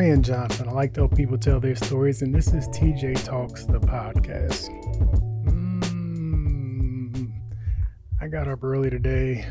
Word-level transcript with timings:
Torian 0.00 0.22
Johnson. 0.22 0.66
I 0.66 0.72
like 0.72 0.94
to 0.94 1.00
help 1.02 1.14
people 1.14 1.36
tell 1.36 1.60
their 1.60 1.76
stories, 1.76 2.22
and 2.22 2.34
this 2.34 2.54
is 2.54 2.66
TJ 2.68 3.22
Talks, 3.22 3.66
the 3.66 3.78
podcast. 3.78 4.70
Mm, 5.44 7.30
I 8.18 8.28
got 8.28 8.48
up 8.48 8.64
early 8.64 8.88
today, 8.88 9.44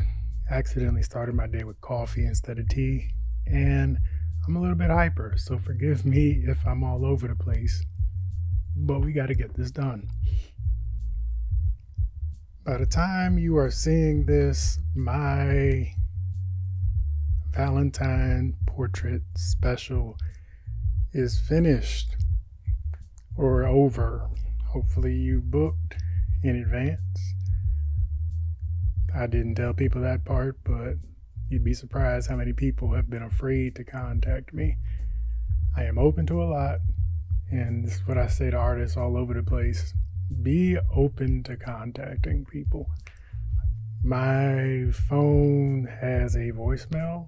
accidentally 0.50 1.04
started 1.04 1.36
my 1.36 1.46
day 1.46 1.64
with 1.64 1.80
coffee 1.82 2.26
instead 2.26 2.58
of 2.58 2.68
tea, 2.68 3.12
and 3.46 4.00
I'm 4.48 4.56
a 4.56 4.60
little 4.60 4.76
bit 4.76 4.90
hyper, 4.90 5.36
so 5.38 5.60
forgive 5.60 6.04
me 6.04 6.42
if 6.48 6.66
I'm 6.66 6.84
all 6.84 7.06
over 7.06 7.28
the 7.28 7.36
place, 7.36 7.86
but 8.76 9.02
we 9.02 9.14
got 9.14 9.28
to 9.28 9.36
get 9.36 9.54
this 9.54 9.70
done. 9.70 10.10
By 12.66 12.78
the 12.78 12.88
time 12.88 13.38
you 13.38 13.56
are 13.58 13.70
seeing 13.70 14.26
this, 14.26 14.80
my 14.96 15.94
Valentine 17.52 18.56
portrait 18.66 19.22
special 19.36 20.18
is 21.14 21.40
finished 21.40 22.16
or 23.36 23.64
over. 23.66 24.30
Hopefully, 24.68 25.16
you 25.16 25.42
booked 25.42 25.96
in 26.44 26.56
advance. 26.56 27.34
I 29.16 29.28
didn't 29.28 29.56
tell 29.56 29.74
people 29.74 30.02
that 30.02 30.26
part, 30.26 30.58
but 30.64 30.96
you'd 31.50 31.64
be 31.64 31.74
surprised 31.74 32.30
how 32.30 32.36
many 32.36 32.54
people 32.54 32.94
have 32.94 33.10
been 33.10 33.24
afraid 33.24 33.76
to 33.76 33.84
contact 33.84 34.54
me. 34.54 34.78
I 35.76 35.86
am 35.86 35.98
open 35.98 36.26
to 36.28 36.44
a 36.44 36.46
lot, 36.46 36.80
and 37.50 37.84
this 37.84 37.96
is 37.96 38.08
what 38.08 38.18
I 38.18 38.28
say 38.28 38.52
to 38.52 38.58
artists 38.58 38.98
all 38.98 39.18
over 39.18 39.34
the 39.34 39.44
place 39.44 39.94
be 40.44 40.78
open 40.96 41.42
to 41.44 41.58
contacting 41.58 42.46
people. 42.46 42.88
My 44.04 44.92
phone 44.92 45.90
has 46.02 46.36
a 46.36 46.52
voicemail 46.52 47.28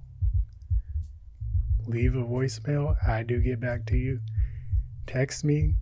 leave 1.88 2.16
a 2.16 2.24
voicemail. 2.24 2.96
I 3.08 3.24
do 3.24 3.40
get 3.40 3.60
back 3.60 3.86
to 3.88 3.98
you. 3.98 4.20
Text 5.08 5.44
me, 5.44 5.76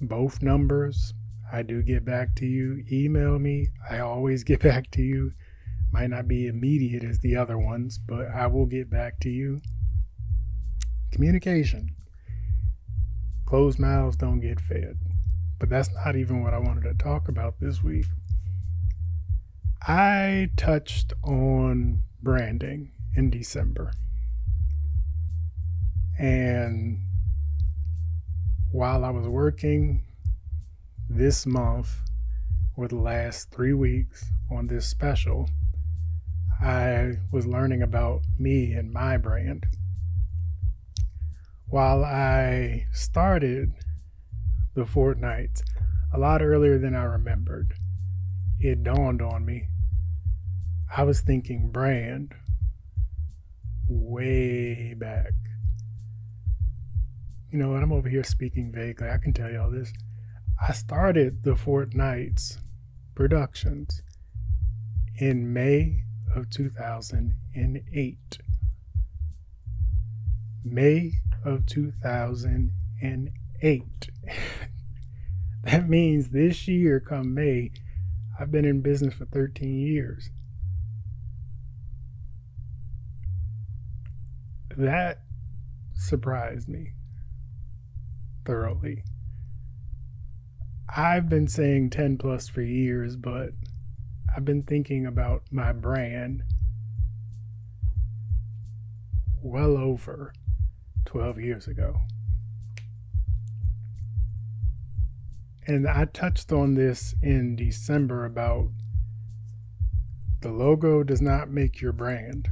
both 0.00 0.42
numbers. 0.42 1.14
I 1.52 1.62
do 1.62 1.82
get 1.82 2.04
back 2.04 2.34
to 2.36 2.46
you. 2.46 2.84
Email 2.90 3.38
me. 3.38 3.68
I 3.88 3.98
always 3.98 4.44
get 4.50 4.60
back 4.60 4.90
to 4.92 5.02
you. 5.02 5.32
Might 5.92 6.10
not 6.10 6.28
be 6.28 6.46
immediate 6.46 7.02
as 7.02 7.18
the 7.18 7.36
other 7.36 7.58
ones, 7.58 7.98
but 7.98 8.28
I 8.28 8.46
will 8.46 8.66
get 8.66 8.88
back 8.88 9.18
to 9.20 9.30
you. 9.30 9.60
Communication. 11.10 11.96
Closed 13.44 13.80
mouths 13.80 14.16
don't 14.16 14.40
get 14.40 14.60
fed. 14.60 14.98
But 15.58 15.68
that's 15.68 15.92
not 15.92 16.16
even 16.16 16.42
what 16.42 16.54
I 16.54 16.58
wanted 16.58 16.84
to 16.84 16.94
talk 16.94 17.28
about 17.28 17.60
this 17.60 17.82
week. 17.82 18.06
I 19.82 20.50
touched 20.56 21.12
on 21.24 22.02
branding 22.22 22.92
in 23.16 23.30
December. 23.30 23.92
And 26.18 27.00
while 28.72 29.04
I 29.04 29.10
was 29.10 29.26
working 29.26 30.04
this 31.08 31.46
month 31.46 31.90
or 32.76 32.88
the 32.88 32.96
last 32.96 33.50
three 33.50 33.72
weeks 33.72 34.24
on 34.50 34.68
this 34.68 34.86
special, 34.86 35.48
I 36.60 37.14
was 37.32 37.46
learning 37.46 37.82
about 37.82 38.22
me 38.38 38.72
and 38.72 38.92
my 38.92 39.16
brand. 39.16 39.66
While 41.68 42.04
I 42.04 42.86
started 42.92 43.72
the 44.74 44.86
fortnight 44.86 45.62
a 46.12 46.18
lot 46.18 46.42
earlier 46.42 46.78
than 46.78 46.94
I 46.94 47.04
remembered, 47.04 47.74
it 48.58 48.82
dawned 48.82 49.22
on 49.22 49.44
me. 49.44 49.68
I 50.96 51.04
was 51.04 51.20
thinking 51.20 51.70
brand 51.70 52.34
way 53.88 54.94
back 54.94 55.32
you 57.50 57.58
know 57.58 57.70
what? 57.70 57.82
I'm 57.82 57.92
over 57.92 58.08
here 58.08 58.22
speaking 58.22 58.70
vaguely. 58.70 59.08
I 59.08 59.18
can 59.18 59.32
tell 59.32 59.50
you 59.50 59.60
all 59.60 59.70
this. 59.70 59.92
I 60.66 60.72
started 60.72 61.42
the 61.42 61.56
Fortnights 61.56 62.58
productions 63.14 64.02
in 65.18 65.52
May 65.52 66.04
of 66.34 66.48
2008. 66.50 68.38
May 70.64 71.12
of 71.44 71.66
2008. 71.66 74.08
that 75.64 75.88
means 75.88 76.28
this 76.28 76.68
year, 76.68 77.00
come 77.00 77.34
May, 77.34 77.72
I've 78.38 78.52
been 78.52 78.64
in 78.64 78.80
business 78.80 79.14
for 79.14 79.24
13 79.24 79.76
years. 79.76 80.30
That 84.76 85.24
surprised 85.94 86.68
me 86.68 86.92
thoroughly. 88.50 89.04
I've 90.96 91.28
been 91.28 91.46
saying 91.46 91.90
10 91.90 92.18
plus 92.18 92.48
for 92.48 92.62
years, 92.62 93.14
but 93.14 93.50
I've 94.34 94.44
been 94.44 94.64
thinking 94.64 95.06
about 95.06 95.44
my 95.52 95.72
brand 95.72 96.42
well 99.40 99.76
over 99.76 100.32
12 101.04 101.38
years 101.38 101.68
ago. 101.68 102.00
And 105.64 105.86
I 105.86 106.06
touched 106.06 106.50
on 106.50 106.74
this 106.74 107.14
in 107.22 107.54
December 107.54 108.24
about 108.24 108.70
the 110.40 110.50
logo 110.50 111.04
does 111.04 111.22
not 111.22 111.50
make 111.50 111.80
your 111.80 111.92
brand. 111.92 112.48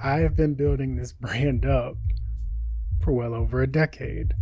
I 0.00 0.18
have 0.18 0.36
been 0.36 0.54
building 0.54 0.94
this 0.94 1.12
brand 1.20 1.66
up 1.66 1.96
for 3.08 3.12
well 3.12 3.32
over 3.32 3.62
a 3.62 3.66
decade. 3.66 4.34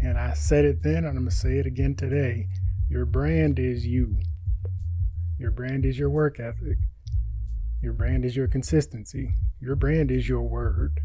And 0.00 0.16
I 0.16 0.34
said 0.34 0.64
it 0.64 0.84
then, 0.84 0.98
and 0.98 1.08
I'm 1.08 1.14
going 1.14 1.30
to 1.30 1.34
say 1.34 1.58
it 1.58 1.66
again 1.66 1.96
today. 1.96 2.46
Your 2.88 3.04
brand 3.04 3.58
is 3.58 3.84
you. 3.84 4.20
Your 5.36 5.50
brand 5.50 5.84
is 5.84 5.98
your 5.98 6.10
work 6.10 6.38
ethic. 6.38 6.78
Your 7.82 7.92
brand 7.92 8.24
is 8.24 8.36
your 8.36 8.46
consistency. 8.46 9.34
Your 9.60 9.74
brand 9.74 10.12
is 10.12 10.28
your 10.28 10.42
word. 10.42 11.00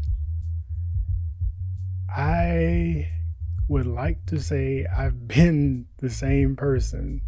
I 2.08 3.10
would 3.66 3.86
like 3.86 4.24
to 4.26 4.38
say 4.38 4.86
I've 4.96 5.26
been 5.26 5.86
the 5.98 6.10
same 6.10 6.54
person 6.54 7.22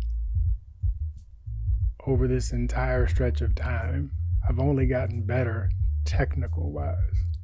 over 2.06 2.28
this 2.28 2.52
entire 2.52 3.08
stretch 3.08 3.40
of 3.40 3.56
time. 3.56 4.12
I've 4.48 4.60
only 4.60 4.86
gotten 4.86 5.24
better 5.24 5.70
technical 6.04 6.70
wise. 6.70 7.37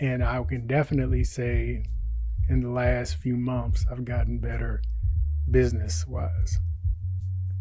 And 0.00 0.22
I 0.22 0.42
can 0.44 0.66
definitely 0.66 1.24
say 1.24 1.84
in 2.48 2.60
the 2.60 2.70
last 2.70 3.16
few 3.16 3.36
months, 3.36 3.84
I've 3.90 4.04
gotten 4.04 4.38
better 4.38 4.82
business 5.50 6.06
wise. 6.06 6.58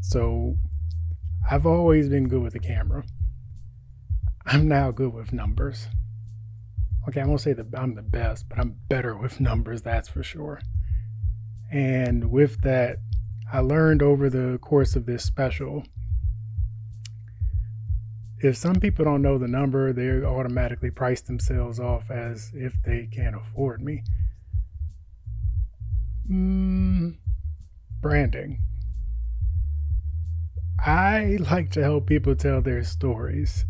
So 0.02 0.58
I've 1.50 1.66
always 1.66 2.10
been 2.10 2.28
good 2.28 2.42
with 2.42 2.54
the 2.54 2.60
camera. 2.60 3.04
I'm 4.46 4.68
now 4.68 4.92
good 4.92 5.14
with 5.14 5.34
numbers. 5.34 5.88
Okay, 7.08 7.22
I 7.22 7.26
won't 7.26 7.42
say 7.42 7.54
that 7.54 7.68
I'm 7.76 7.96
the 7.96 8.02
best, 8.02 8.50
but 8.50 8.60
I'm 8.60 8.76
better 8.90 9.16
with 9.22 9.40
numbers, 9.40 9.82
that's 9.82 10.10
for 10.10 10.24
sure. 10.24 10.60
And 11.72 12.32
with 12.32 12.62
that, 12.62 12.98
I 13.52 13.60
learned 13.60 14.02
over 14.02 14.30
the 14.30 14.60
course 14.60 14.96
of 14.96 15.06
this 15.06 15.24
special 15.24 15.84
if 18.40 18.58
some 18.58 18.76
people 18.76 19.06
don't 19.06 19.22
know 19.22 19.38
the 19.38 19.48
number, 19.48 19.94
they 19.94 20.26
automatically 20.26 20.92
price 20.92 21.22
themselves 21.22 21.80
off 21.80 22.12
as 22.12 22.52
if 22.54 22.74
they 22.84 23.08
can't 23.12 23.36
afford 23.36 23.82
me. 23.82 24.04
Mm, 26.30 27.18
branding. 28.02 28.60
I 30.86 31.38
like 31.40 31.72
to 31.72 31.84
help 31.84 32.08
people 32.08 32.36
tell 32.36 32.62
their 32.62 32.84
stories. 32.84 33.66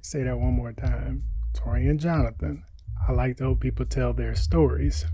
Say 0.00 0.22
that 0.22 0.38
one 0.38 0.54
more 0.54 0.72
time. 0.72 1.24
Torian 1.54 1.98
Johnson. 1.98 2.64
I 3.06 3.12
like 3.12 3.36
to 3.38 3.44
help 3.44 3.60
people 3.60 3.84
tell 3.84 4.12
their 4.12 4.34
stories. 4.34 5.04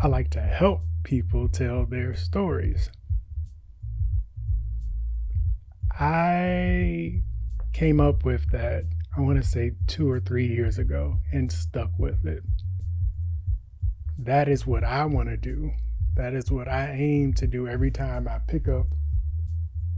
I 0.00 0.06
like 0.06 0.30
to 0.30 0.40
help 0.40 0.82
people 1.02 1.48
tell 1.48 1.84
their 1.84 2.14
stories. 2.14 2.90
I 6.00 7.22
came 7.72 8.00
up 8.00 8.24
with 8.24 8.50
that, 8.50 8.84
I 9.16 9.20
want 9.20 9.42
to 9.42 9.48
say 9.48 9.72
two 9.88 10.08
or 10.08 10.20
three 10.20 10.46
years 10.46 10.78
ago 10.78 11.18
and 11.32 11.50
stuck 11.50 11.90
with 11.98 12.24
it. 12.24 12.44
That 14.16 14.48
is 14.48 14.66
what 14.66 14.84
I 14.84 15.04
want 15.06 15.28
to 15.28 15.36
do. 15.36 15.72
That 16.14 16.34
is 16.34 16.50
what 16.50 16.68
I 16.68 16.92
aim 16.92 17.34
to 17.34 17.46
do 17.46 17.66
every 17.66 17.90
time 17.90 18.28
I 18.28 18.38
pick 18.46 18.68
up 18.68 18.86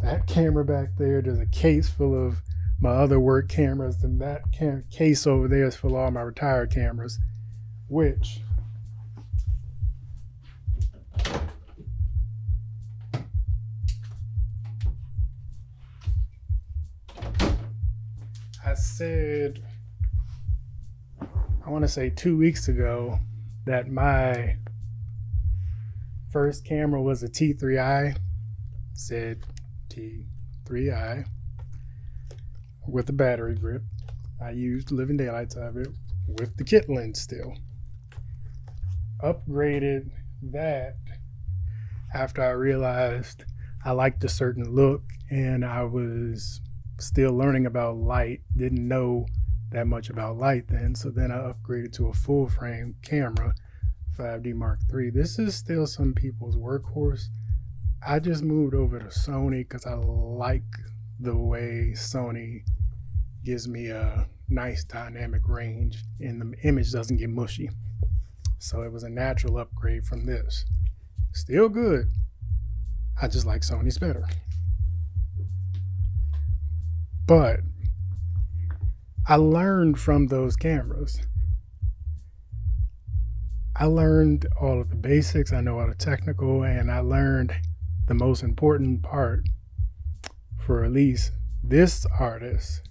that 0.00 0.26
camera 0.26 0.64
back 0.64 0.96
there. 0.96 1.20
There's 1.20 1.38
a 1.38 1.46
case 1.46 1.88
full 1.90 2.14
of 2.14 2.42
my 2.80 2.90
other 2.90 3.20
work 3.20 3.48
cameras, 3.48 4.02
and 4.02 4.20
that 4.20 4.52
cam- 4.52 4.84
case 4.90 5.26
over 5.26 5.48
there 5.48 5.66
is 5.66 5.76
full 5.76 5.90
of 5.90 5.96
all 5.96 6.10
my 6.10 6.22
retired 6.22 6.70
cameras, 6.70 7.18
which 7.88 8.40
I 18.70 18.74
said, 18.74 19.64
I 21.20 21.70
want 21.70 21.82
to 21.82 21.88
say 21.88 22.08
two 22.08 22.36
weeks 22.36 22.68
ago 22.68 23.18
that 23.66 23.90
my 23.90 24.58
first 26.30 26.64
camera 26.64 27.02
was 27.02 27.24
a 27.24 27.28
T3i, 27.28 28.16
said 28.92 29.40
T3i 29.88 31.26
with 32.86 33.08
a 33.08 33.12
battery 33.12 33.56
grip. 33.56 33.82
I 34.40 34.50
used 34.50 34.92
Living 34.92 35.16
Daylights 35.16 35.56
of 35.56 35.76
it 35.76 35.88
with 36.28 36.56
the 36.56 36.62
kit 36.62 36.88
lens 36.88 37.20
still. 37.20 37.56
Upgraded 39.20 40.12
that 40.42 40.94
after 42.14 42.44
I 42.44 42.50
realized 42.50 43.46
I 43.84 43.90
liked 43.90 44.22
a 44.22 44.28
certain 44.28 44.72
look 44.72 45.02
and 45.28 45.64
I 45.64 45.82
was 45.82 46.60
still 47.00 47.32
learning 47.32 47.66
about 47.66 47.96
light, 47.96 48.40
didn't 48.56 48.86
know 48.86 49.26
that 49.70 49.86
much 49.86 50.10
about 50.10 50.36
light 50.36 50.68
then. 50.68 50.94
So 50.94 51.10
then 51.10 51.30
I 51.30 51.52
upgraded 51.52 51.92
to 51.94 52.08
a 52.08 52.12
full 52.12 52.48
frame 52.48 52.96
camera, 53.02 53.54
5D 54.18 54.54
Mark 54.54 54.80
III. 54.92 55.10
This 55.10 55.38
is 55.38 55.54
still 55.54 55.86
some 55.86 56.12
people's 56.12 56.56
workhorse. 56.56 57.24
I 58.06 58.18
just 58.18 58.42
moved 58.42 58.74
over 58.74 58.98
to 58.98 59.06
Sony 59.06 59.58
because 59.58 59.86
I 59.86 59.94
like 59.94 60.64
the 61.18 61.36
way 61.36 61.92
Sony 61.94 62.62
gives 63.44 63.68
me 63.68 63.88
a 63.88 64.26
nice 64.48 64.84
dynamic 64.84 65.42
range 65.46 66.02
and 66.18 66.40
the 66.40 66.58
image 66.66 66.92
doesn't 66.92 67.18
get 67.18 67.30
mushy. 67.30 67.70
So 68.58 68.82
it 68.82 68.92
was 68.92 69.04
a 69.04 69.10
natural 69.10 69.58
upgrade 69.58 70.04
from 70.04 70.26
this. 70.26 70.64
Still 71.32 71.68
good. 71.68 72.10
I 73.20 73.28
just 73.28 73.46
like 73.46 73.62
Sony's 73.62 73.98
better. 73.98 74.24
But 77.30 77.60
I 79.24 79.36
learned 79.36 80.00
from 80.00 80.26
those 80.26 80.56
cameras. 80.56 81.20
I 83.76 83.84
learned 83.84 84.48
all 84.60 84.80
of 84.80 84.90
the 84.90 84.96
basics, 84.96 85.52
I 85.52 85.60
know 85.60 85.78
all 85.78 85.86
the 85.86 85.94
technical, 85.94 86.64
and 86.64 86.90
I 86.90 86.98
learned 86.98 87.54
the 88.08 88.14
most 88.14 88.42
important 88.42 89.04
part 89.04 89.44
for 90.58 90.82
at 90.82 90.90
least 90.90 91.30
this 91.62 92.04
artist 92.18 92.82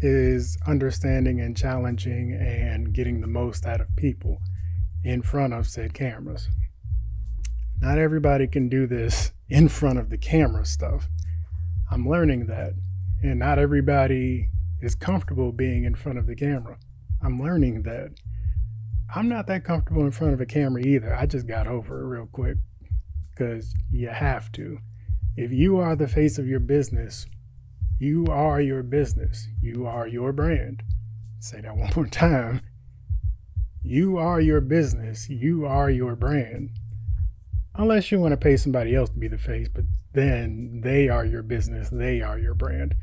is 0.00 0.56
understanding 0.64 1.40
and 1.40 1.56
challenging 1.56 2.34
and 2.40 2.92
getting 2.92 3.20
the 3.20 3.26
most 3.26 3.66
out 3.66 3.80
of 3.80 3.96
people 3.96 4.38
in 5.02 5.22
front 5.22 5.54
of 5.54 5.66
said 5.66 5.92
cameras. 5.92 6.48
Not 7.80 7.98
everybody 7.98 8.46
can 8.46 8.68
do 8.68 8.86
this 8.86 9.32
in 9.48 9.66
front 9.66 9.98
of 9.98 10.08
the 10.08 10.18
camera 10.18 10.64
stuff. 10.64 11.08
I'm 11.90 12.08
learning 12.08 12.46
that. 12.46 12.74
And 13.22 13.38
not 13.38 13.58
everybody 13.58 14.50
is 14.80 14.94
comfortable 14.94 15.52
being 15.52 15.84
in 15.84 15.94
front 15.94 16.18
of 16.18 16.26
the 16.26 16.36
camera. 16.36 16.78
I'm 17.22 17.38
learning 17.38 17.82
that. 17.82 18.10
I'm 19.14 19.28
not 19.28 19.46
that 19.46 19.64
comfortable 19.64 20.02
in 20.02 20.12
front 20.12 20.34
of 20.34 20.40
a 20.40 20.46
camera 20.46 20.82
either. 20.82 21.14
I 21.14 21.26
just 21.26 21.46
got 21.46 21.66
over 21.66 22.00
it 22.00 22.06
real 22.06 22.28
quick 22.30 22.58
because 23.30 23.74
you 23.90 24.08
have 24.08 24.52
to. 24.52 24.78
If 25.36 25.52
you 25.52 25.78
are 25.78 25.96
the 25.96 26.08
face 26.08 26.38
of 26.38 26.46
your 26.46 26.60
business, 26.60 27.26
you 27.98 28.26
are 28.26 28.60
your 28.60 28.82
business. 28.82 29.48
You 29.62 29.86
are 29.86 30.06
your 30.06 30.32
brand. 30.32 30.82
Say 31.40 31.60
that 31.60 31.76
one 31.76 31.90
more 31.96 32.06
time. 32.06 32.60
You 33.82 34.18
are 34.18 34.40
your 34.40 34.60
business. 34.60 35.28
You 35.28 35.64
are 35.64 35.90
your 35.90 36.14
brand. 36.14 36.70
Unless 37.74 38.12
you 38.12 38.20
want 38.20 38.32
to 38.32 38.36
pay 38.36 38.56
somebody 38.56 38.94
else 38.94 39.10
to 39.10 39.18
be 39.18 39.28
the 39.28 39.38
face, 39.38 39.68
but 39.72 39.84
then 40.12 40.80
they 40.82 41.08
are 41.08 41.24
your 41.24 41.42
business. 41.42 41.90
They 41.90 42.22
are 42.22 42.38
your 42.38 42.54
brand. 42.54 42.94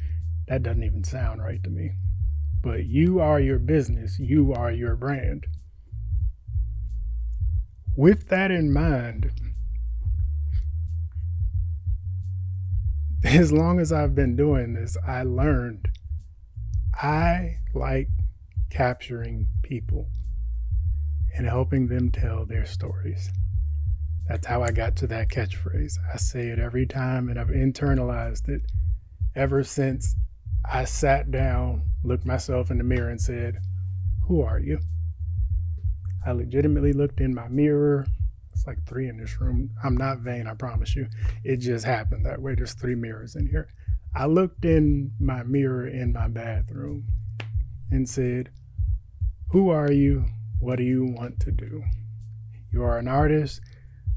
That 0.48 0.64
doesn't 0.64 0.84
even 0.84 1.04
sound 1.04 1.42
right 1.42 1.64
to 1.64 1.70
me. 1.70 1.92
But 2.62 2.86
you 2.86 3.20
are 3.20 3.40
your 3.40 3.60
business. 3.60 4.18
You 4.20 4.54
are 4.54 4.72
your 4.72 4.96
brand. 4.96 5.46
With 7.96 8.28
that 8.30 8.52
in 8.52 8.74
mind, 8.74 9.32
as 13.24 13.52
long 13.52 13.80
as 13.80 13.92
I've 13.92 14.16
been 14.16 14.36
doing 14.36 14.74
this, 14.74 14.98
I 15.06 15.24
learned 15.24 15.90
I 16.96 17.60
like 17.74 18.08
capturing 18.70 19.48
people 19.64 20.10
and 21.36 21.46
helping 21.46 21.88
them 21.88 22.12
tell 22.12 22.46
their 22.46 22.66
stories. 22.66 23.30
That's 24.28 24.48
how 24.48 24.64
I 24.64 24.72
got 24.72 24.96
to 24.98 25.08
that 25.08 25.30
catchphrase. 25.30 25.98
I 26.12 26.18
say 26.18 26.48
it 26.48 26.60
every 26.60 26.86
time 26.86 27.30
and 27.30 27.40
I've 27.40 27.50
internalized 27.50 28.50
it 28.50 28.62
ever 29.36 29.64
since 29.64 30.16
I 30.72 30.86
sat 30.86 31.30
down, 31.30 31.84
looked 32.04 32.26
myself 32.26 32.72
in 32.72 32.80
the 32.80 32.84
mirror, 32.84 33.10
and 33.10 33.22
said, 33.22 33.58
Who 34.28 34.42
are 34.42 34.60
you? 34.60 34.80
I 36.26 36.32
legitimately 36.32 36.94
looked 36.94 37.20
in 37.20 37.36
my 37.36 37.48
mirror, 37.50 38.08
it's 38.52 38.66
like 38.66 38.84
three 38.88 39.10
in 39.10 39.18
this 39.18 39.40
room. 39.40 39.70
I'm 39.84 39.98
not 39.98 40.20
vain, 40.20 40.48
I 40.48 40.54
promise 40.54 40.96
you. 40.96 41.08
It 41.44 41.58
just 41.58 41.86
happened 41.86 42.26
that 42.26 42.42
way. 42.42 42.56
There's 42.56 42.74
three 42.74 42.96
mirrors 42.96 43.36
in 43.36 43.46
here. 43.48 43.68
I 44.16 44.26
looked 44.28 44.64
in 44.64 45.12
my 45.20 45.44
mirror 45.44 45.88
in 45.88 46.14
my 46.14 46.30
bathroom 46.30 47.06
and 47.92 48.08
said, 48.08 48.50
Who 49.52 49.70
are 49.70 49.92
you? 49.92 50.26
What 50.60 50.78
do 50.78 50.84
you 50.84 51.04
want 51.04 51.42
to 51.42 51.52
do? 51.52 51.84
You 52.72 52.82
are 52.84 52.98
an 52.98 53.10
artist, 53.10 53.62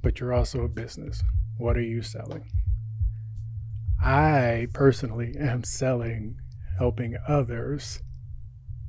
but 0.03 0.21
you're 0.21 0.35
also 0.35 0.63
a 0.63 0.69
business. 0.69 1.23
What 1.57 1.77
are 1.77 1.83
you 1.83 2.03
selling? 2.03 2.51
I 4.01 4.69
personally 4.73 5.35
am 5.39 5.65
selling 5.65 6.41
helping 6.79 7.17
others 7.27 8.01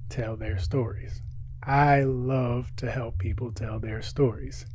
tell 0.09 0.35
their 0.35 0.59
stories. 0.59 1.21
I 1.63 2.01
love 2.03 2.75
to 2.77 2.91
help 2.91 3.17
people 3.17 3.51
tell 3.51 3.79
their 3.79 4.01
stories. 4.01 4.65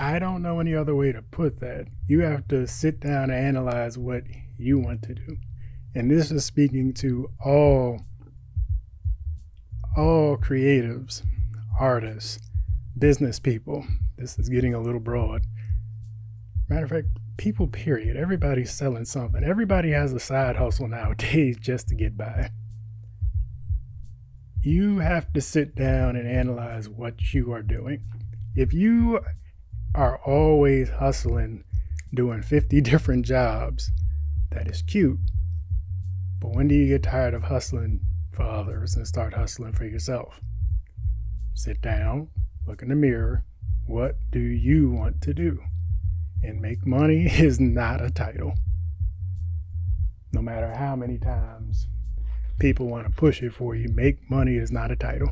I 0.00 0.20
don't 0.20 0.42
know 0.42 0.60
any 0.60 0.74
other 0.74 0.94
way 0.94 1.10
to 1.10 1.22
put 1.22 1.58
that. 1.58 1.86
You 2.06 2.20
have 2.20 2.46
to 2.48 2.66
sit 2.68 3.00
down 3.00 3.30
and 3.30 3.46
analyze 3.46 3.98
what 3.98 4.22
you 4.56 4.78
want 4.78 5.02
to 5.02 5.14
do. 5.14 5.36
And 5.94 6.08
this 6.08 6.30
is 6.30 6.44
speaking 6.44 6.94
to 6.94 7.30
all 7.44 8.02
all 9.96 10.36
creatives, 10.36 11.22
artists, 11.78 12.38
business 12.98 13.38
people. 13.38 13.84
This 14.16 14.38
is 14.38 14.48
getting 14.48 14.74
a 14.74 14.80
little 14.80 15.00
broad. 15.00 15.42
Matter 16.68 16.84
of 16.84 16.90
fact, 16.90 17.06
people 17.36 17.66
period. 17.66 18.16
Everybody's 18.16 18.72
selling 18.72 19.04
something. 19.04 19.42
Everybody 19.44 19.92
has 19.92 20.12
a 20.12 20.20
side 20.20 20.56
hustle 20.56 20.88
nowadays 20.88 21.56
just 21.58 21.88
to 21.88 21.94
get 21.94 22.16
by. 22.16 22.50
You 24.60 24.98
have 24.98 25.32
to 25.32 25.40
sit 25.40 25.74
down 25.74 26.16
and 26.16 26.28
analyze 26.28 26.88
what 26.88 27.32
you 27.32 27.52
are 27.52 27.62
doing. 27.62 28.02
If 28.56 28.74
you 28.74 29.20
are 29.94 30.18
always 30.26 30.90
hustling, 30.90 31.64
doing 32.12 32.42
50 32.42 32.80
different 32.82 33.24
jobs, 33.24 33.90
that 34.50 34.68
is 34.68 34.82
cute. 34.82 35.20
But 36.40 36.54
when 36.54 36.68
do 36.68 36.74
you 36.74 36.88
get 36.88 37.02
tired 37.04 37.34
of 37.34 37.44
hustling 37.44 38.00
for 38.32 38.42
others 38.42 38.94
and 38.96 39.06
start 39.06 39.34
hustling 39.34 39.72
for 39.72 39.84
yourself? 39.84 40.40
Sit 41.58 41.82
down, 41.82 42.28
look 42.68 42.82
in 42.82 42.88
the 42.88 42.94
mirror. 42.94 43.44
What 43.84 44.14
do 44.30 44.38
you 44.38 44.92
want 44.92 45.20
to 45.22 45.34
do? 45.34 45.58
And 46.40 46.60
make 46.60 46.86
money 46.86 47.26
is 47.26 47.58
not 47.58 48.00
a 48.00 48.10
title. 48.10 48.54
No 50.32 50.40
matter 50.40 50.72
how 50.72 50.94
many 50.94 51.18
times 51.18 51.88
people 52.60 52.86
want 52.86 53.08
to 53.08 53.10
push 53.12 53.42
it 53.42 53.52
for 53.52 53.74
you, 53.74 53.88
make 53.88 54.30
money 54.30 54.54
is 54.54 54.70
not 54.70 54.92
a 54.92 54.96
title 54.96 55.30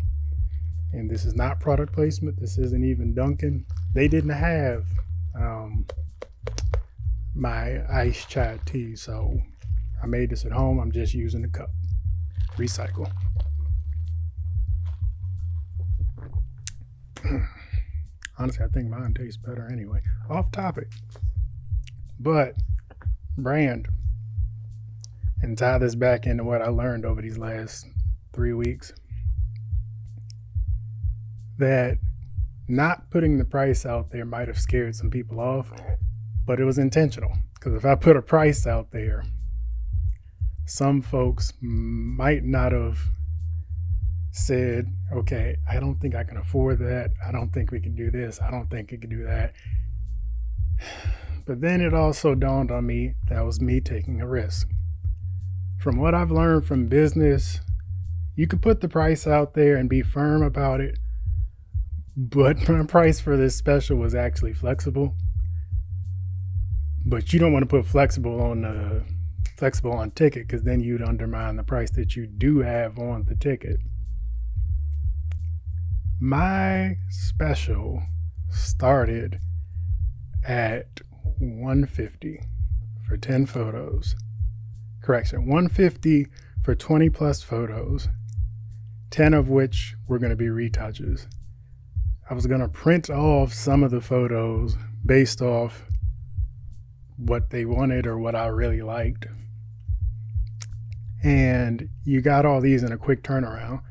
and 0.92 1.09
this 1.09 1.25
is 1.25 1.37
not 1.37 1.61
product 1.61 1.92
placement. 1.92 2.40
This 2.40 2.59
isn't 2.59 2.85
even 2.85 3.14
Dunkin'. 3.14 3.64
They 3.95 4.09
didn't 4.09 4.30
have 4.30 4.85
um, 5.33 5.87
my 7.37 7.83
iced 7.88 8.28
chai 8.28 8.59
tea, 8.66 8.97
so 8.97 9.38
I 10.02 10.06
made 10.06 10.30
this 10.30 10.45
at 10.45 10.50
home. 10.50 10.80
I'm 10.80 10.90
just 10.90 11.14
using 11.14 11.42
the 11.42 11.49
cup. 11.49 11.71
Recycle. 12.56 13.12
Honestly, 18.38 18.64
I 18.64 18.68
think 18.68 18.88
mine 18.88 19.14
tastes 19.14 19.37
better 19.37 19.68
anyway. 19.71 20.00
Off 20.28 20.50
topic. 20.50 20.88
But 22.18 22.54
brand. 23.37 23.88
And 25.42 25.56
tie 25.56 25.78
this 25.78 25.95
back 25.95 26.26
into 26.26 26.45
what 26.45 26.62
I 26.62 26.68
learned 26.68 27.04
over 27.04 27.21
these 27.23 27.38
last 27.38 27.87
three 28.33 28.52
weeks 28.52 28.92
that 31.59 31.99
not 32.68 33.11
putting 33.11 33.38
the 33.38 33.45
price 33.45 33.87
out 33.87 34.11
there 34.11 34.25
might 34.25 34.49
have 34.49 34.59
scared 34.59 34.95
some 34.95 35.11
people 35.11 35.40
off, 35.40 35.73
but 36.45 36.61
it 36.61 36.64
was 36.64 36.78
intentional. 36.78 37.33
Because 37.54 37.75
if 37.75 37.85
I 37.85 37.95
put 37.95 38.16
a 38.16 38.23
price 38.23 38.66
out 38.66 38.90
there, 38.90 39.25
some 40.66 41.00
folks 41.00 41.52
might 41.61 42.45
not 42.45 42.73
have 42.73 42.99
said, 44.36 44.92
okay, 45.14 45.56
I 45.68 45.80
don't 45.80 45.98
think 45.98 46.14
I 46.14 46.22
can 46.22 46.36
afford 46.36 46.78
that. 46.80 47.12
I 47.26 47.32
don't 47.32 47.52
think 47.52 47.70
we 47.70 47.80
can 47.80 47.94
do 47.94 48.10
this. 48.10 48.40
I 48.40 48.50
don't 48.50 48.70
think 48.70 48.90
we 48.90 48.98
can 48.98 49.10
do 49.10 49.24
that. 49.24 49.52
But 51.46 51.60
then 51.60 51.80
it 51.80 51.94
also 51.94 52.34
dawned 52.34 52.72
on 52.72 52.86
me 52.86 53.14
that 53.28 53.44
was 53.44 53.60
me 53.60 53.80
taking 53.80 54.20
a 54.20 54.26
risk. 54.26 54.68
From 55.78 55.96
what 55.96 56.12
I've 56.12 56.32
learned 56.32 56.66
from 56.66 56.88
business, 56.88 57.60
you 58.34 58.48
could 58.48 58.60
put 58.60 58.80
the 58.80 58.88
price 58.88 59.28
out 59.28 59.54
there 59.54 59.76
and 59.76 59.88
be 59.88 60.02
firm 60.02 60.42
about 60.42 60.80
it, 60.80 60.98
but 62.16 62.68
my 62.68 62.84
price 62.84 63.20
for 63.20 63.36
this 63.36 63.54
special 63.54 63.96
was 63.96 64.12
actually 64.12 64.54
flexible. 64.54 65.14
But 67.04 67.32
you 67.32 67.38
don't 67.38 67.52
want 67.52 67.62
to 67.62 67.68
put 67.68 67.86
flexible 67.86 68.40
on 68.42 68.62
the 68.62 69.04
flexible 69.56 69.92
on 69.92 70.10
ticket 70.10 70.48
because 70.48 70.64
then 70.64 70.80
you'd 70.80 71.00
undermine 71.00 71.54
the 71.54 71.62
price 71.62 71.92
that 71.92 72.16
you 72.16 72.26
do 72.26 72.58
have 72.58 72.98
on 72.98 73.26
the 73.28 73.36
ticket. 73.36 73.78
My 76.20 76.96
special 77.11 78.02
started 78.49 79.38
at 80.42 81.02
150 81.38 82.40
for 83.06 83.18
10 83.18 83.44
photos. 83.44 84.16
Correction, 85.02 85.40
150 85.40 86.28
for 86.62 86.75
20 86.75 87.11
plus 87.11 87.42
photos, 87.42 88.08
10 89.11 89.35
of 89.35 89.50
which 89.50 89.94
were 90.08 90.18
going 90.18 90.30
to 90.30 90.37
be 90.37 90.46
retouches. 90.46 91.26
I 92.30 92.35
was 92.35 92.46
going 92.46 92.62
to 92.62 92.68
print 92.68 93.11
off 93.11 93.52
some 93.52 93.82
of 93.82 93.90
the 93.90 94.00
photos 94.00 94.75
based 95.04 95.42
off 95.42 95.85
what 97.18 97.50
they 97.50 97.66
wanted 97.66 98.06
or 98.06 98.18
what 98.18 98.35
I 98.35 98.46
really 98.46 98.80
liked. 98.80 99.26
And 101.23 101.90
you 102.04 102.23
got 102.23 102.46
all 102.46 102.62
these 102.62 102.82
in 102.82 102.90
a 102.90 102.96
quick 102.96 103.23
turnaround. 103.23 103.82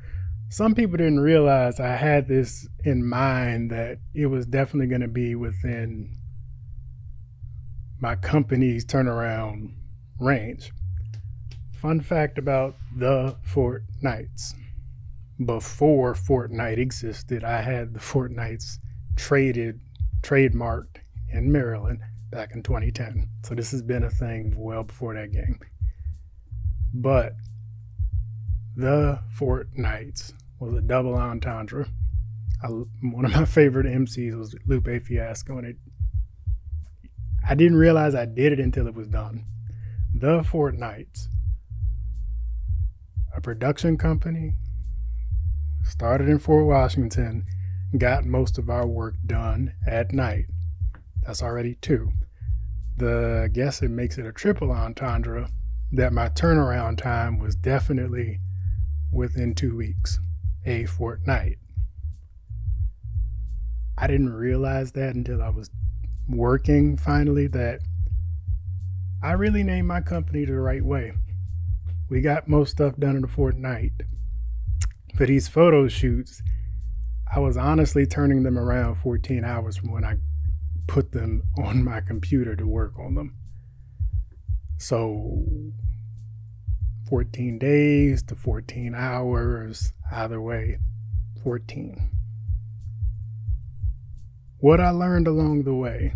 Some 0.56 0.74
people 0.74 0.96
didn't 0.96 1.20
realize 1.20 1.82
I 1.82 1.98
had 1.98 2.30
this 2.30 2.66
in 2.86 3.06
mind 3.06 3.72
that 3.72 3.98
it 4.14 4.28
was 4.28 4.46
definitely 4.46 4.88
going 4.88 5.02
to 5.02 5.10
be 5.10 5.36
within 5.36 6.16
my 8.00 8.16
company's 8.16 8.86
turnaround 8.86 9.74
range. 10.18 10.72
Fun 11.74 12.00
fact 12.00 12.38
about 12.38 12.78
the 12.96 13.36
Fortnights. 13.46 14.54
Before 15.46 16.14
Fortnite 16.14 16.78
existed, 16.78 17.44
I 17.44 17.60
had 17.60 17.94
the 17.94 18.00
Fortnights 18.00 18.78
traded, 19.18 19.82
trademarked 20.22 21.02
in 21.34 21.52
Maryland 21.52 22.00
back 22.32 22.56
in 22.56 22.64
2010. 22.64 23.28
So 23.44 23.56
this 23.56 23.72
has 23.72 23.82
been 23.82 24.04
a 24.04 24.10
thing 24.10 24.54
well 24.58 24.84
before 24.84 25.16
that 25.16 25.34
game. 25.34 25.60
But 26.94 27.34
the 28.78 29.20
Fortnights 29.38 30.32
was 30.60 30.74
a 30.74 30.82
double 30.82 31.16
entendre. 31.16 31.88
I, 32.64 32.68
one 32.68 33.26
of 33.26 33.34
my 33.34 33.46
favorite 33.46 33.86
MCs 33.86 34.38
was 34.38 34.56
Lupe 34.66 35.02
Fiasco, 35.04 35.58
and 35.58 35.68
it, 35.68 35.78
I 37.48 37.56
didn't 37.56 37.78
realize 37.78 38.16
I 38.16 38.26
did 38.26 38.54
it 38.54 38.60
until 38.60 38.88
it 38.88 38.96
was 38.96 39.08
done. 39.08 39.46
The 40.14 40.44
Fortnights, 40.44 41.28
a 43.36 43.42
production 43.42 43.98
company, 43.98 44.54
started 45.84 46.30
in 46.30 46.40
Fort 46.40 46.66
Washington, 46.66 47.46
got 47.98 48.26
most 48.26 48.58
of 48.58 48.70
our 48.70 48.88
work 48.88 49.16
done 49.26 49.74
at 49.86 50.14
night. 50.14 50.46
That's 51.24 51.44
already 51.44 51.76
two 51.82 52.12
the 52.98 53.42
I 53.44 53.48
guess 53.48 53.82
it 53.82 53.92
makes 53.92 54.18
it 54.18 54.26
a 54.26 54.32
triple 54.32 54.72
entendre 54.72 55.50
that 55.92 56.14
my 56.14 56.30
turnaround 56.30 56.98
time 56.98 57.40
was 57.40 57.56
definitely 57.56 58.40
within 59.12 59.54
two 59.54 59.76
weeks, 59.76 60.20
a 60.66 60.86
fortnight. 60.86 61.58
I 63.98 64.08
didn't 64.08 64.34
realize 64.34 64.92
that 64.94 65.16
until 65.16 65.42
I 65.42 65.50
was 65.50 65.70
working 66.28 66.98
finally 66.98 67.48
that 67.48 67.82
I 69.24 69.32
really 69.34 69.64
named 69.64 69.88
my 69.88 70.02
company 70.02 70.46
the 70.46 70.54
right 70.54 70.84
way. 70.84 71.14
We 72.10 72.22
got 72.22 72.48
most 72.48 72.72
stuff 72.72 72.98
done 72.98 73.16
in 73.16 73.24
a 73.24 73.28
fortnight. 73.28 73.94
For 75.16 75.26
these 75.26 75.48
photo 75.48 75.88
shoots, 75.88 76.44
I 77.34 77.40
was 77.40 77.58
honestly 77.58 78.06
turning 78.06 78.44
them 78.44 78.58
around 78.58 78.96
14 78.96 79.44
hours 79.44 79.78
from 79.78 79.92
when 79.92 80.04
I 80.04 80.18
put 80.88 81.12
them 81.12 81.44
on 81.58 81.84
my 81.84 82.02
computer 82.02 82.56
to 82.56 82.68
work 82.68 83.00
on 83.00 83.16
them. 83.16 83.36
So 84.78 85.44
14 87.10 87.58
days 87.60 88.24
to 88.24 88.36
14 88.36 88.94
hours, 88.96 89.94
either 90.16 90.40
way, 90.42 90.80
14. 91.44 92.10
What 94.60 94.80
I 94.80 94.90
learned 94.90 95.28
along 95.28 95.64
the 95.64 95.76
way 95.76 96.14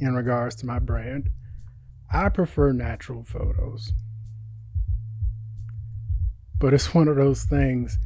in 0.00 0.14
regards 0.14 0.56
to 0.56 0.66
my 0.66 0.80
brand, 0.80 1.30
I 2.12 2.28
prefer 2.28 2.72
natural 2.72 3.22
photos. 3.22 3.92
But 6.58 6.74
it's 6.74 6.94
one 6.94 7.08
of 7.08 7.16
those 7.16 7.44
things 7.44 7.98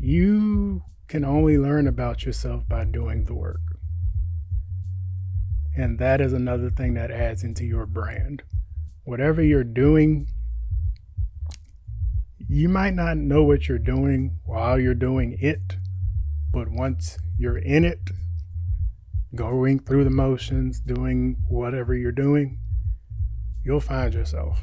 you 0.00 0.82
can 1.06 1.24
only 1.24 1.58
learn 1.58 1.86
about 1.86 2.24
yourself 2.24 2.66
by 2.66 2.84
doing 2.84 3.24
the 3.24 3.34
work. 3.34 3.60
And 5.76 5.98
that 5.98 6.20
is 6.20 6.32
another 6.32 6.70
thing 6.70 6.94
that 6.94 7.10
adds 7.10 7.44
into 7.44 7.64
your 7.64 7.86
brand. 7.86 8.42
Whatever 9.04 9.42
you're 9.42 9.62
doing, 9.64 10.26
you 12.52 12.68
might 12.68 12.94
not 12.94 13.16
know 13.16 13.42
what 13.42 13.68
you're 13.68 13.78
doing 13.78 14.38
while 14.44 14.78
you're 14.78 14.94
doing 14.94 15.36
it, 15.40 15.76
but 16.52 16.68
once 16.68 17.18
you're 17.38 17.58
in 17.58 17.84
it, 17.84 18.10
going 19.34 19.78
through 19.78 20.04
the 20.04 20.10
motions, 20.10 20.80
doing 20.80 21.36
whatever 21.48 21.94
you're 21.94 22.12
doing, 22.12 22.58
you'll 23.64 23.80
find 23.80 24.14
yourself. 24.14 24.62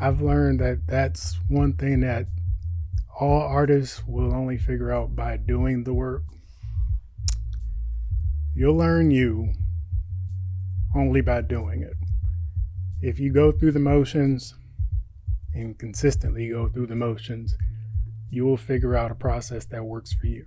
I've 0.00 0.20
learned 0.20 0.60
that 0.60 0.86
that's 0.86 1.38
one 1.48 1.74
thing 1.74 2.00
that 2.00 2.26
all 3.20 3.40
artists 3.40 4.04
will 4.06 4.34
only 4.34 4.58
figure 4.58 4.92
out 4.92 5.14
by 5.14 5.36
doing 5.36 5.84
the 5.84 5.94
work 5.94 6.24
You'll 8.56 8.76
learn 8.76 9.10
you 9.10 9.52
only 10.94 11.20
by 11.20 11.40
doing 11.40 11.82
it. 11.82 11.96
If 13.02 13.18
you 13.18 13.32
go 13.32 13.50
through 13.50 13.72
the 13.72 13.80
motions 13.80 14.54
and 15.54 15.78
consistently 15.78 16.48
go 16.48 16.68
through 16.68 16.88
the 16.88 16.96
motions, 16.96 17.56
you 18.30 18.44
will 18.44 18.56
figure 18.56 18.96
out 18.96 19.10
a 19.10 19.14
process 19.14 19.64
that 19.66 19.84
works 19.84 20.12
for 20.12 20.26
you. 20.26 20.44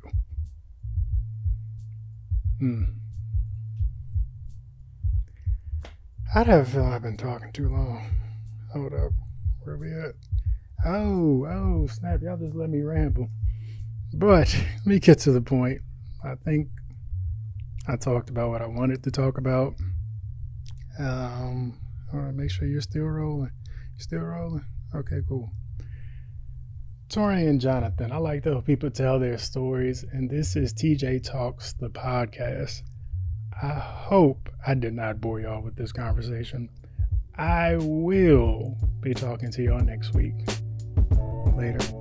Hmm. 2.59 2.83
I'd 6.35 6.47
have 6.47 6.67
a 6.67 6.69
feeling 6.69 6.93
I've 6.93 7.01
been 7.01 7.17
talking 7.17 7.51
too 7.53 7.69
long. 7.69 8.05
Hold 8.73 8.93
up. 8.93 9.11
Where 9.63 9.77
we 9.77 9.91
at? 9.91 10.15
Oh, 10.85 11.45
oh, 11.49 11.87
snap. 11.87 12.21
Y'all 12.21 12.37
just 12.37 12.55
let 12.55 12.69
me 12.69 12.81
ramble. 12.81 13.29
But 14.13 14.53
let 14.77 14.85
me 14.85 14.99
get 14.99 15.19
to 15.19 15.31
the 15.31 15.41
point. 15.41 15.81
I 16.23 16.35
think 16.35 16.67
I 17.87 17.95
talked 17.95 18.29
about 18.29 18.49
what 18.49 18.61
I 18.61 18.67
wanted 18.67 19.03
to 19.03 19.11
talk 19.11 19.37
about. 19.37 19.75
Um, 20.99 21.79
all 22.13 22.19
right, 22.19 22.33
make 22.33 22.51
sure 22.51 22.67
you're 22.67 22.81
still 22.81 23.05
rolling. 23.05 23.51
Still 23.97 24.19
rolling? 24.19 24.65
Okay, 24.95 25.21
cool. 25.27 25.51
Torian 27.09 27.59
Johnson, 27.59 28.11
I 28.11 28.17
like 28.17 28.43
to 28.43 28.51
help 28.51 28.65
people 28.65 28.89
tell 28.89 29.17
their 29.19 29.37
stories, 29.37 30.03
and 30.11 30.29
this 30.29 30.55
is 30.55 30.73
TJ 30.73 31.23
Talks, 31.23 31.73
the 31.73 31.89
podcast. 31.89 32.81
I 33.61 33.69
hope 33.69 34.49
I 34.65 34.73
did 34.73 34.93
not 34.93 35.21
bore 35.21 35.39
y'all 35.39 35.63
with 35.63 35.75
this 35.75 35.91
conversation. 35.91 36.69
I 37.35 37.77
will 37.77 38.75
be 39.01 39.13
talking 39.13 39.51
to 39.51 39.63
y'all 39.63 39.79
next 39.79 40.13
week. 40.13 40.35
Later. 41.55 41.96